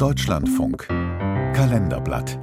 [0.00, 2.38] Deutschlandfunk Kalenderblatt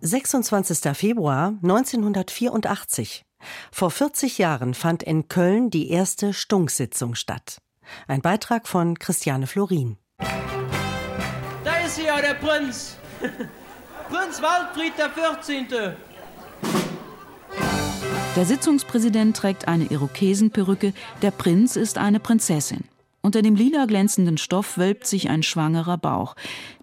[0.00, 0.96] 26.
[0.96, 3.24] Februar 1984.
[3.72, 7.58] Vor 40 Jahren fand in Köln die erste Stunksitzung statt.
[8.06, 9.96] Ein Beitrag von Christiane Florin.
[10.18, 12.96] Da ist ja der Prinz.
[14.08, 15.66] Prinz Waldfried der 14.
[18.36, 20.92] Der Sitzungspräsident trägt eine Irokesenperücke,
[21.22, 22.84] der Prinz ist eine Prinzessin.
[23.22, 26.36] Unter dem lila glänzenden Stoff wölbt sich ein schwangerer Bauch.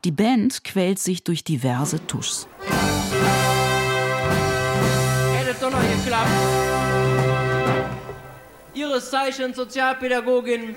[0.03, 2.47] Die Band quält sich durch diverse Tuschs.
[8.73, 10.75] Ihres Zeichen Sozialpädagogin.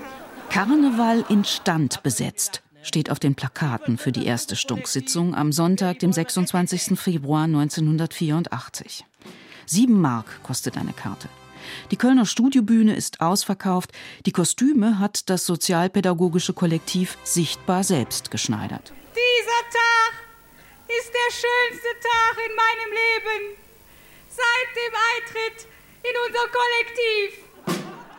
[0.49, 6.11] Karneval in Stand besetzt steht auf den Plakaten für die erste Stunksitzung am Sonntag, dem
[6.11, 6.99] 26.
[6.99, 9.05] Februar 1984.
[9.65, 11.29] Sieben Mark kostet eine Karte.
[11.91, 13.91] Die Kölner Studiobühne ist ausverkauft.
[14.25, 18.93] Die Kostüme hat das sozialpädagogische Kollektiv sichtbar selbst geschneidert.
[19.13, 20.13] Dieser Tag
[20.87, 23.57] ist der schönste Tag in meinem Leben.
[24.29, 25.67] Seit dem Eintritt
[26.03, 27.51] in unser Kollektiv.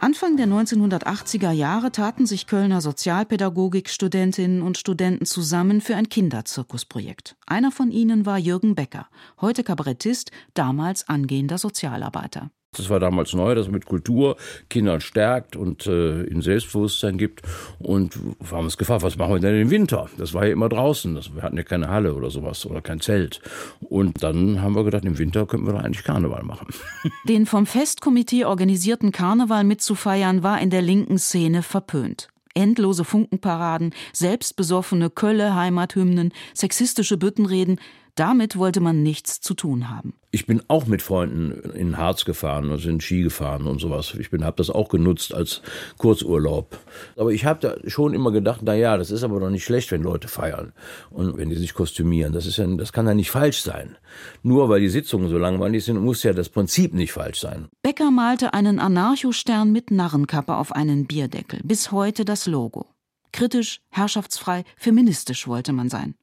[0.03, 7.37] Anfang der 1980er Jahre taten sich Kölner Sozialpädagogik-Studentinnen und Studenten zusammen für ein Kinderzirkusprojekt.
[7.47, 9.07] Einer von ihnen war Jürgen Becker,
[9.41, 12.51] heute Kabarettist, damals angehender Sozialarbeiter.
[12.75, 14.37] Das war damals neu, dass man mit Kultur
[14.71, 17.43] Kindern stärkt und äh, ihnen Selbstbewusstsein gibt.
[17.79, 20.09] Und wir haben uns gefragt, was machen wir denn im Winter?
[20.17, 21.15] Das war ja immer draußen.
[21.15, 23.43] Das, wir hatten ja keine Halle oder sowas oder kein Zelt.
[23.81, 26.69] Und dann haben wir gedacht, im Winter könnten wir doch eigentlich Karneval machen.
[27.29, 32.29] Den vom Festkomitee organisierten Karneval mitzufeiern war in der linken Szene verpönt.
[32.55, 37.79] Endlose Funkenparaden, selbstbesoffene Kölle-Heimathymnen, sexistische Büttenreden,
[38.15, 40.15] damit wollte man nichts zu tun haben.
[40.35, 44.15] Ich bin auch mit Freunden in Harz gefahren und sind Ski gefahren und sowas.
[44.19, 45.61] Ich habe das auch genutzt als
[45.99, 46.79] Kurzurlaub.
[47.19, 49.93] Aber ich habe da schon immer gedacht, na ja, das ist aber doch nicht schlecht,
[49.93, 50.73] wenn Leute feiern
[51.11, 52.33] und wenn die sich kostümieren.
[52.33, 53.99] Das ist ja, das kann ja nicht falsch sein.
[54.43, 57.69] Nur weil die Sitzungen so langweilig sind, muss ja das Prinzip nicht falsch sein.
[57.83, 61.61] Becker malte einen Anarchostern mit Narrenkappe auf einen Bierdeckel.
[61.63, 62.87] Bis heute das Logo.
[63.33, 66.15] Kritisch, herrschaftsfrei, feministisch wollte man sein.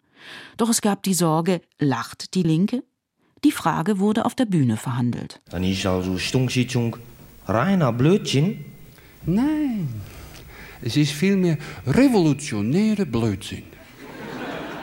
[0.58, 2.84] Doch es gab die Sorge, lacht die Linke?
[3.44, 5.42] Die Frage wurde auf der Bühne verhandelt.
[5.50, 6.98] Dann ist also Stunksitzung
[7.46, 8.66] reiner Blödsinn?
[9.26, 9.90] Nein,
[10.82, 11.58] es ist vielmehr
[11.88, 13.64] revolutionäre Blödsinn.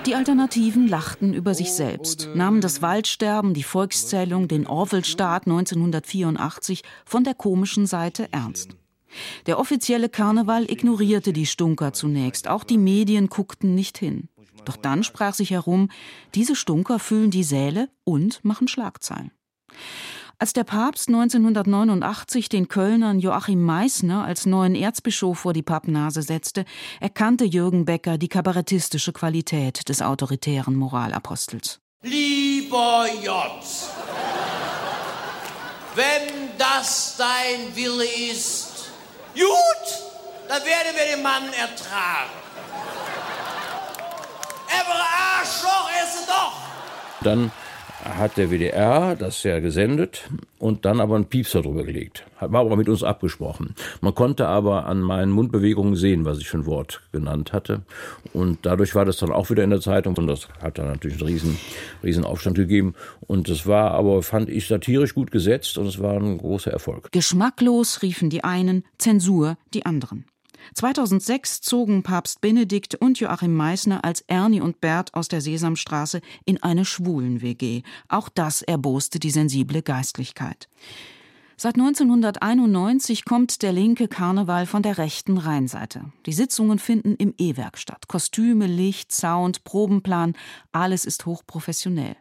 [0.06, 7.24] Die Alternativen lachten über sich selbst, nahmen das Waldsterben, die Volkszählung, den Orwellstaat 1984 von
[7.24, 8.76] der komischen Seite ernst.
[9.46, 14.28] Der offizielle Karneval ignorierte die Stunker zunächst, auch die Medien guckten nicht hin.
[14.64, 15.90] Doch dann sprach sich herum,
[16.34, 19.30] diese Stunker füllen die Säle und machen Schlagzeilen.
[20.38, 26.66] Als der Papst 1989 den Kölnern Joachim Meissner als neuen Erzbischof vor die Pappnase setzte,
[27.00, 31.80] erkannte Jürgen Becker die kabarettistische Qualität des autoritären Moralapostels.
[32.02, 33.34] Lieber J,
[35.94, 38.90] wenn das dein Wille ist,
[39.34, 40.02] gut,
[40.48, 42.30] dann werden wir den Mann ertragen.
[44.68, 45.00] Aber
[45.38, 46.66] Arschloch esse doch!
[47.22, 47.50] Dann
[48.04, 50.28] hat der WDR das ja gesendet
[50.58, 52.24] und dann aber einen Piepser drüber gelegt.
[52.40, 53.74] War aber mit uns abgesprochen.
[54.00, 57.82] Man konnte aber an meinen Mundbewegungen sehen, was ich für ein Wort genannt hatte.
[58.32, 61.18] Und dadurch war das dann auch wieder in der Zeitung und das hat dann natürlich
[61.18, 61.58] einen riesen,
[62.02, 62.94] riesen Aufstand gegeben.
[63.26, 67.10] Und das war aber, fand ich, satirisch gut gesetzt und es war ein großer Erfolg.
[67.12, 70.26] Geschmacklos riefen die einen, Zensur die anderen.
[70.74, 76.62] 2006 zogen Papst Benedikt und Joachim Meissner als Ernie und Bert aus der Sesamstraße in
[76.62, 77.82] eine Schwulen-WG.
[78.08, 80.68] Auch das erboste die sensible Geistlichkeit.
[81.58, 86.12] Seit 1991 kommt der linke Karneval von der rechten Rheinseite.
[86.26, 88.08] Die Sitzungen finden im E-Werk statt.
[88.08, 90.34] Kostüme, Licht, Sound, Probenplan,
[90.72, 92.16] alles ist hochprofessionell.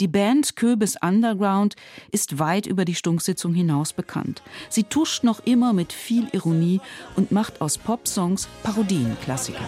[0.00, 1.76] Die Band Köbis Underground
[2.10, 4.42] ist weit über die Stunksitzung hinaus bekannt.
[4.68, 6.80] Sie tuscht noch immer mit viel Ironie
[7.16, 9.60] und macht aus Popsongs Parodienklassiker.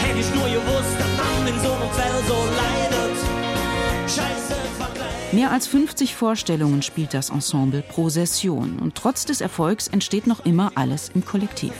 [0.00, 3.18] Hätte ich nur gewusst, dass man in so einem Fell so leidet.
[4.08, 4.48] Scheiße.
[5.32, 10.46] Mehr als 50 Vorstellungen spielt das Ensemble pro Session und trotz des Erfolgs entsteht noch
[10.46, 11.72] immer alles im Kollektiv.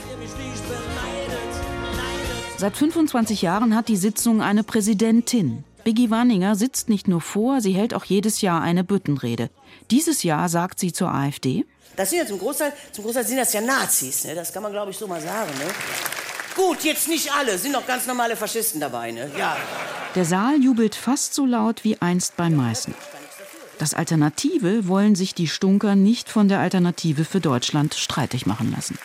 [2.59, 5.63] Seit 25 Jahren hat die Sitzung eine Präsidentin.
[5.85, 9.49] Biggie Wanninger sitzt nicht nur vor, sie hält auch jedes Jahr eine Büttenrede.
[9.91, 11.63] Dieses Jahr sagt sie zur AfD.
[11.95, 14.35] Das sind ja zum Großteil, zum Großteil sind das ja Nazis, ne?
[14.35, 15.49] das kann man glaube ich so mal sagen.
[15.57, 15.71] Ne?
[16.53, 19.11] Gut, jetzt nicht alle, sind noch ganz normale Faschisten dabei.
[19.11, 19.31] Ne?
[19.37, 19.55] Ja.
[20.15, 22.93] Der Saal jubelt fast so laut wie einst bei Meißen.
[23.77, 28.99] Das Alternative wollen sich die Stunker nicht von der Alternative für Deutschland streitig machen lassen.